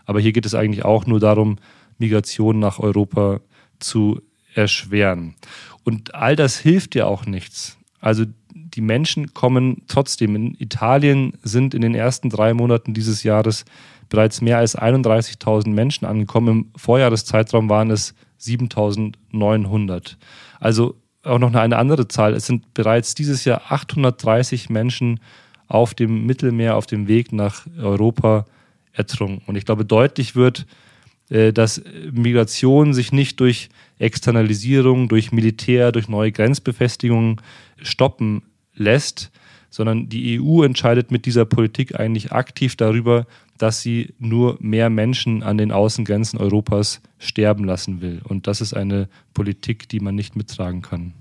[0.05, 1.57] Aber hier geht es eigentlich auch nur darum,
[1.97, 3.41] Migration nach Europa
[3.79, 4.21] zu
[4.53, 5.35] erschweren.
[5.83, 7.77] Und all das hilft ja auch nichts.
[7.99, 10.35] Also die Menschen kommen trotzdem.
[10.35, 13.65] In Italien sind in den ersten drei Monaten dieses Jahres
[14.09, 16.47] bereits mehr als 31.000 Menschen angekommen.
[16.47, 20.15] Im Vorjahreszeitraum waren es 7.900.
[20.59, 22.33] Also auch noch eine andere Zahl.
[22.33, 25.19] Es sind bereits dieses Jahr 830 Menschen
[25.67, 28.45] auf dem Mittelmeer, auf dem Weg nach Europa
[28.91, 29.41] ertrunken.
[29.45, 30.65] Und ich glaube, deutlich wird,
[31.29, 37.39] äh, dass Migration sich nicht durch Externalisierung, durch Militär, durch neue Grenzbefestigungen
[37.81, 38.43] stoppen
[38.75, 39.31] lässt,
[39.69, 43.25] sondern die EU entscheidet mit dieser Politik eigentlich aktiv darüber,
[43.61, 48.21] dass sie nur mehr Menschen an den Außengrenzen Europas sterben lassen will.
[48.23, 51.13] Und das ist eine Politik, die man nicht mittragen kann.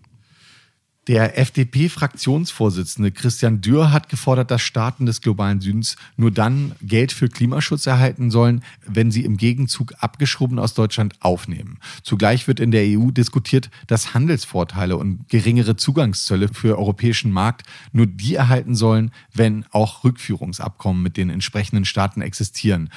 [1.06, 7.30] Der FDP-Fraktionsvorsitzende Christian Dürr hat gefordert, dass Staaten des globalen Südens nur dann Geld für
[7.30, 11.78] Klimaschutz erhalten sollen, wenn sie im Gegenzug abgeschoben aus Deutschland aufnehmen.
[12.02, 18.06] Zugleich wird in der EU diskutiert, dass Handelsvorteile und geringere Zugangszölle für europäischen Markt nur
[18.06, 22.90] die erhalten sollen, wenn auch Rückführungsabkommen mit den entsprechenden Staaten existieren.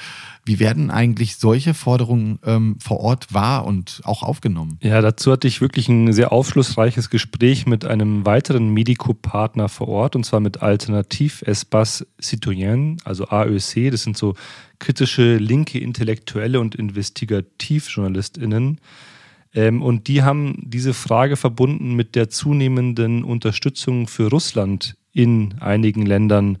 [0.46, 4.78] Wie werden eigentlich solche Forderungen ähm, vor Ort wahr und auch aufgenommen?
[4.82, 10.16] Ja, dazu hatte ich wirklich ein sehr aufschlussreiches Gespräch mit einem weiteren Medico-Partner vor Ort,
[10.16, 13.90] und zwar mit Alternativ Espace Citoyen, also AÖC.
[13.90, 14.34] Das sind so
[14.78, 18.80] kritische linke Intellektuelle und Investigativjournalistinnen.
[19.54, 26.04] Ähm, und die haben diese Frage verbunden mit der zunehmenden Unterstützung für Russland in einigen
[26.04, 26.58] Ländern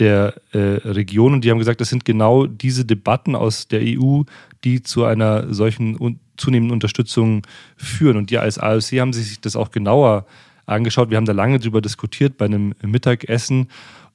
[0.00, 1.34] der äh, Region.
[1.34, 4.22] Und die haben gesagt, das sind genau diese Debatten aus der EU,
[4.64, 7.42] die zu einer solchen un zunehmenden Unterstützung
[7.76, 8.16] führen.
[8.16, 10.24] Und die als AOC haben sich das auch genauer
[10.64, 11.10] angeschaut.
[11.10, 13.68] Wir haben da lange drüber diskutiert bei einem Mittagessen.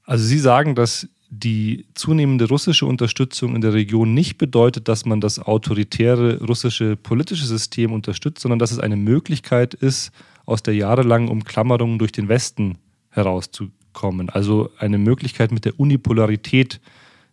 [0.05, 5.21] Also Sie sagen, dass die zunehmende russische Unterstützung in der Region nicht bedeutet, dass man
[5.21, 10.11] das autoritäre russische politische System unterstützt, sondern dass es eine Möglichkeit ist,
[10.45, 12.79] aus der jahrelangen Umklammerung durch den Westen
[13.11, 14.29] herauszukommen kommen.
[14.29, 16.79] Also eine Möglichkeit mit der Unipolarität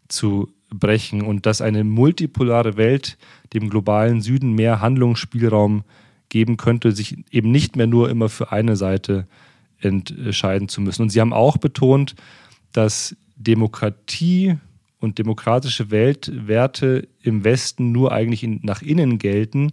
[0.08, 3.18] zu brechen und dass eine multipolare Welt
[3.52, 5.84] dem globalen Süden mehr Handlungsspielraum
[6.30, 9.26] geben könnte, sich eben nicht mehr nur immer für eine Seite
[9.80, 11.02] entscheiden zu müssen.
[11.02, 12.14] Und Sie haben auch betont,
[12.72, 14.56] dass Demokratie
[14.98, 19.72] und demokratische Weltwerte im Westen nur eigentlich nach innen gelten,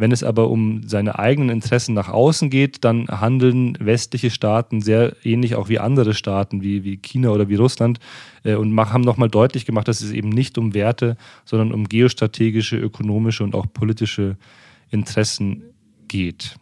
[0.00, 5.14] wenn es aber um seine eigenen Interessen nach außen geht, dann handeln westliche Staaten sehr
[5.24, 8.00] ähnlich auch wie andere Staaten, wie, wie China oder wie Russland,
[8.42, 12.76] äh, und haben nochmal deutlich gemacht, dass es eben nicht um Werte, sondern um geostrategische,
[12.76, 14.36] ökonomische und auch politische
[14.90, 15.62] Interessen
[16.08, 16.56] geht.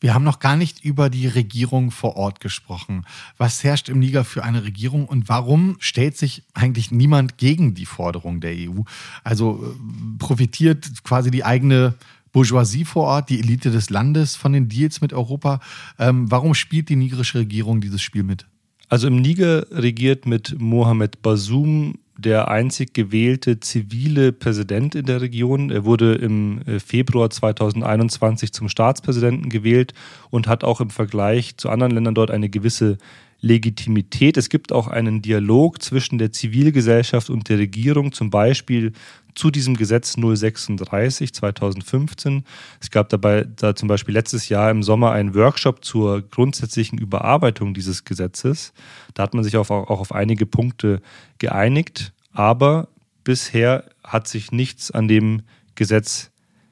[0.00, 3.04] Wir haben noch gar nicht über die Regierung vor Ort gesprochen.
[3.36, 7.84] Was herrscht im Niger für eine Regierung und warum stellt sich eigentlich niemand gegen die
[7.84, 8.80] Forderung der EU?
[9.24, 11.94] Also äh, profitiert quasi die eigene
[12.32, 15.60] Bourgeoisie vor Ort, die Elite des Landes von den Deals mit Europa.
[15.98, 18.46] Ähm, warum spielt die nigerische Regierung dieses Spiel mit?
[18.88, 25.70] Also im Niger regiert mit Mohamed Bazoum der einzig gewählte zivile Präsident in der Region.
[25.70, 29.94] Er wurde im äh, Februar 2021 zum Staatspräsidenten gewählt
[30.30, 32.98] und hat auch im Vergleich zu anderen Ländern dort eine gewisse
[33.40, 34.36] Legitimität.
[34.36, 38.92] Es gibt auch einen Dialog zwischen der Zivilgesellschaft und der Regierung, zum Beispiel
[39.34, 42.44] zu diesem Gesetz 036 2015.
[42.80, 47.72] Es gab dabei da zum Beispiel letztes Jahr im Sommer einen Workshop zur grundsätzlichen Überarbeitung
[47.72, 48.72] dieses Gesetzes.
[49.14, 51.00] Da hat man sich auch, auch auf einige Punkte
[51.38, 52.88] geeinigt, aber
[53.24, 55.42] bisher hat sich nichts an dem
[55.74, 56.30] Gesetz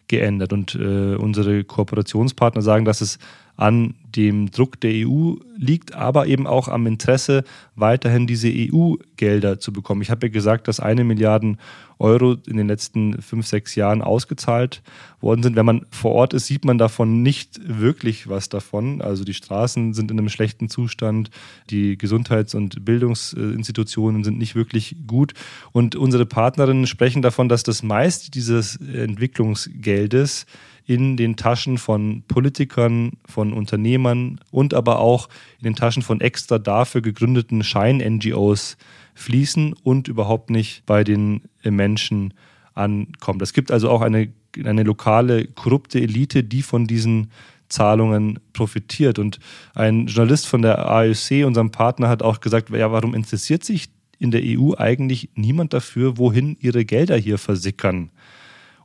[0.09, 0.53] geändert.
[0.53, 3.19] Und äh, unsere Kooperationspartner sagen, dass es
[3.59, 7.45] an dem Druck der EU liegt, aber eben auch am Interesse,
[7.75, 10.01] weiterhin diese EU-Gelder zu bekommen.
[10.01, 11.57] Ich habe ja gesagt, dass eine Milliarde
[11.99, 14.83] Euro in den letzten fünf, sechs Jahren ausgezahlt
[15.21, 15.57] worden sind.
[15.57, 19.03] Wenn man vor Ort ist, sieht man davon nicht wirklich was davon.
[19.03, 21.31] Also die Straßen sind in einem schlechten Zustand,
[21.69, 25.35] die Gesundheits- und Bildungsinstitutionen sind nicht wirklich gut.
[25.73, 30.47] Und unsere Partnerinnen sprechen davon, dass das meiste dieses Entwicklungsgeldes
[30.89, 36.59] in den Taschen von Politikern, von Unternehmern und aber auch in den Taschen von extra
[36.59, 38.79] dafür gegründeten Schein-NGOs
[39.15, 42.33] fließen und überhaupt nicht bei den Menschen
[42.73, 43.43] ankommt.
[43.43, 44.33] Es gibt also auch eine,
[44.65, 47.33] eine lokale korrupte Elite, die von diesen
[47.69, 49.19] Zahlungen profitiert.
[49.19, 49.41] Und
[49.75, 54.31] ein Journalist von der AEC, unserem Partner, hat auch gesagt, ja, warum interessiert sich in
[54.31, 58.11] der EU eigentlich niemand dafür, wohin ihre Gelder hier versickern?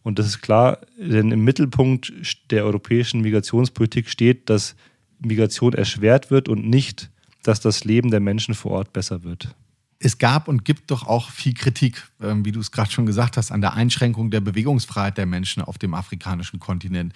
[0.03, 2.13] Und das ist klar, denn im Mittelpunkt
[2.51, 4.75] der europäischen Migrationspolitik steht, dass
[5.19, 7.09] Migration erschwert wird und nicht,
[7.43, 9.55] dass das Leben der Menschen vor Ort besser wird.
[9.99, 13.37] Es gab und gibt doch auch viel Kritik, ähm, wie du es gerade schon gesagt
[13.37, 17.13] hast, an der Einschränkung der Bewegungsfreiheit der Menschen auf dem afrikanischen Kontinent.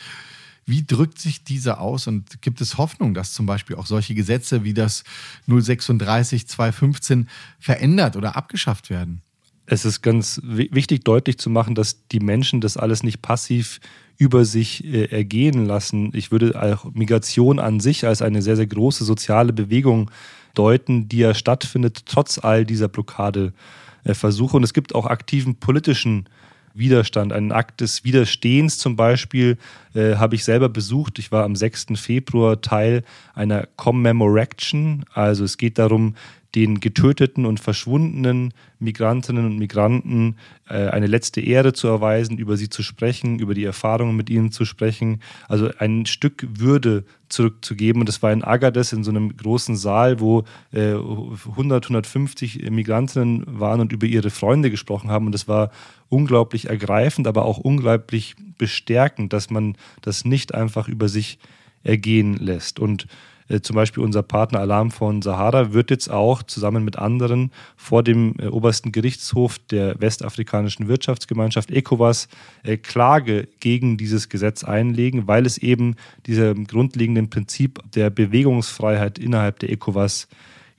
[0.65, 4.63] Wie drückt sich diese aus und gibt es Hoffnung, dass zum Beispiel auch solche Gesetze
[4.63, 5.03] wie das
[5.47, 9.21] 036 215 verändert oder abgeschafft werden?
[9.67, 13.79] Es ist ganz wichtig, deutlich zu machen, dass die Menschen das alles nicht passiv
[14.17, 16.11] über sich äh, ergehen lassen.
[16.13, 20.09] Ich würde auch Migration an sich als eine sehr, sehr große soziale Bewegung
[20.55, 24.57] deuten, die ja stattfindet, trotz all dieser Blockadeversuche.
[24.57, 26.27] Und es gibt auch aktiven politischen
[26.73, 29.57] Widerstand, einen Akt des Widerstehens zum Beispiel,
[29.93, 31.19] äh, habe ich selber besucht.
[31.19, 31.87] Ich war am 6.
[31.95, 33.03] Februar Teil
[33.33, 35.03] einer Commemoration.
[35.13, 36.15] Also es geht darum,
[36.57, 42.67] den getöteten und verschwundenen Migrantinnen und Migranten äh, eine letzte Ehre zu erweisen, über sie
[42.67, 48.01] zu sprechen, über die Erfahrungen mit ihnen zu sprechen, also ein Stück Würde zurückzugeben.
[48.01, 53.59] Und das war in Agadez in so einem großen Saal, wo äh, 100, 150 Migrantinnen
[53.59, 55.27] waren und über ihre Freunde gesprochen haben.
[55.27, 55.69] Und das war
[56.09, 61.37] unglaublich ergreifend, aber auch unglaublich bestärkend, dass man das nicht einfach über sich
[61.83, 62.79] ergehen lässt.
[62.79, 63.05] Und
[63.49, 68.03] äh, zum Beispiel unser Partner Alarm von Sahara wird jetzt auch zusammen mit anderen vor
[68.03, 72.27] dem äh, obersten Gerichtshof der westafrikanischen Wirtschaftsgemeinschaft ECOWAS
[72.63, 79.59] äh, Klage gegen dieses Gesetz einlegen, weil es eben diesem grundlegenden Prinzip der Bewegungsfreiheit innerhalb
[79.59, 80.27] der ECOWAS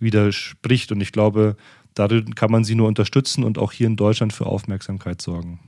[0.00, 0.92] widerspricht.
[0.92, 1.56] Und ich glaube,
[1.94, 5.58] darin kann man sie nur unterstützen und auch hier in Deutschland für Aufmerksamkeit sorgen.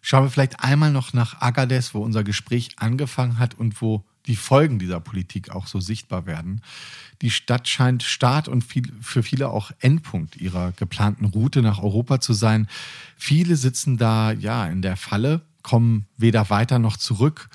[0.00, 4.36] Schauen wir vielleicht einmal noch nach Agadez, wo unser Gespräch angefangen hat und wo die
[4.36, 6.62] Folgen dieser Politik auch so sichtbar werden.
[7.22, 12.20] Die Stadt scheint Start und viel, für viele auch Endpunkt ihrer geplanten Route nach Europa
[12.20, 12.68] zu sein.
[13.16, 17.48] Viele sitzen da ja in der Falle, kommen weder weiter noch zurück.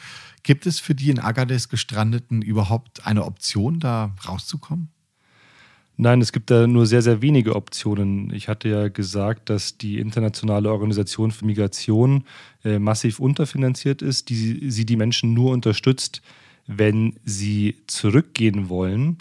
[0.44, 4.90] Gibt es für die in Agadez gestrandeten überhaupt eine Option, da rauszukommen?
[6.00, 8.32] Nein, es gibt da nur sehr, sehr wenige Optionen.
[8.32, 12.24] Ich hatte ja gesagt, dass die Internationale Organisation für Migration
[12.64, 16.22] äh, massiv unterfinanziert ist, die sie die Menschen nur unterstützt,
[16.68, 19.18] wenn sie zurückgehen wollen.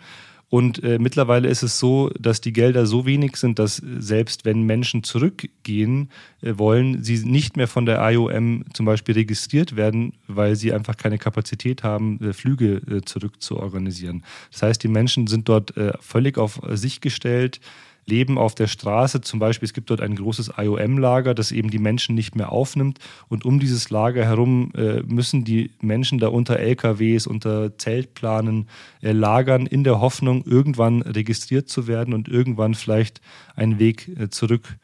[0.49, 4.63] Und äh, mittlerweile ist es so, dass die Gelder so wenig sind, dass selbst wenn
[4.63, 10.55] Menschen zurückgehen äh, wollen, sie nicht mehr von der IOM zum Beispiel registriert werden, weil
[10.55, 13.57] sie einfach keine Kapazität haben, äh, Flüge äh, zurück zu.
[13.57, 17.61] Das heißt, die Menschen sind dort äh, völlig auf sich gestellt
[18.07, 19.21] leben auf der Straße.
[19.21, 22.99] Zum Beispiel, es gibt dort ein großes IOM-Lager, das eben die Menschen nicht mehr aufnimmt.
[23.29, 28.69] Und um dieses Lager herum äh, müssen die Menschen da unter LKWs, unter Zeltplanen
[29.03, 33.21] äh, lagern, in der Hoffnung, irgendwann registriert zu werden und irgendwann vielleicht
[33.57, 34.77] einen Weg äh, zurück.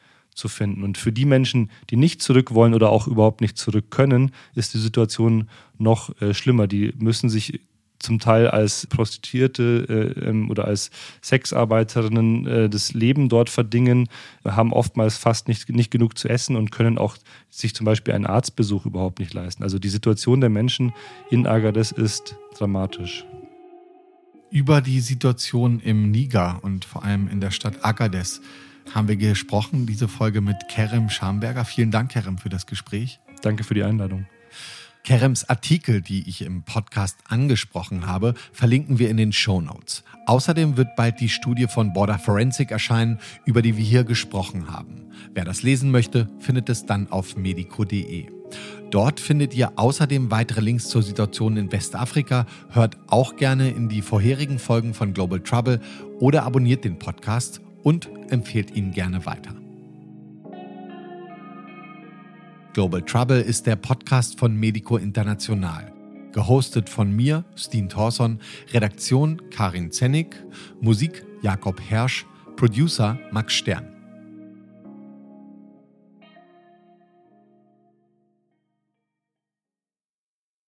[0.60, 4.72] Und für die Menschen, die nicht zurück wollen oder auch überhaupt nicht zurück können, ist
[4.72, 5.48] die Situation
[5.78, 6.66] noch äh, schlimmer.
[6.66, 7.60] Die müssen sich
[8.02, 10.90] zum Teil als Prostituierte äh, ähm, oder als
[11.22, 14.08] Sexarbeiterinnen äh, das Leben dort verdingen,
[14.44, 17.16] haben oftmals fast nicht, nicht genug zu essen und können auch
[17.50, 19.62] sich zum Beispiel einen Arztbesuch überhaupt nicht leisten.
[19.62, 20.92] Also die Situation der Menschen
[21.30, 23.24] in Agadez ist dramatisch.
[24.50, 28.42] Über die Situation im Niger und vor allem in der Stadt Agadez
[28.94, 31.64] haben wir gesprochen, diese Folge mit Kerem Schamberger.
[31.64, 33.20] Vielen Dank, Kerem, für das Gespräch.
[33.42, 34.26] Danke für die Einladung.
[35.04, 40.04] Kerems Artikel, die ich im Podcast angesprochen habe, verlinken wir in den Show Notes.
[40.26, 45.10] Außerdem wird bald die Studie von Border Forensic erscheinen, über die wir hier gesprochen haben.
[45.34, 48.26] Wer das lesen möchte, findet es dann auf medico.de.
[48.90, 52.46] Dort findet ihr außerdem weitere Links zur Situation in Westafrika.
[52.68, 55.80] Hört auch gerne in die vorherigen Folgen von Global Trouble
[56.20, 59.61] oder abonniert den Podcast und empfehlt ihn gerne weiter.
[62.72, 65.92] Global Trouble ist der Podcast von Medico International.
[66.32, 68.40] Gehostet von mir, Steen Thorson,
[68.72, 70.42] Redaktion Karin Zennig,
[70.80, 72.24] Musik Jakob Hersch,
[72.56, 73.91] Producer Max Stern.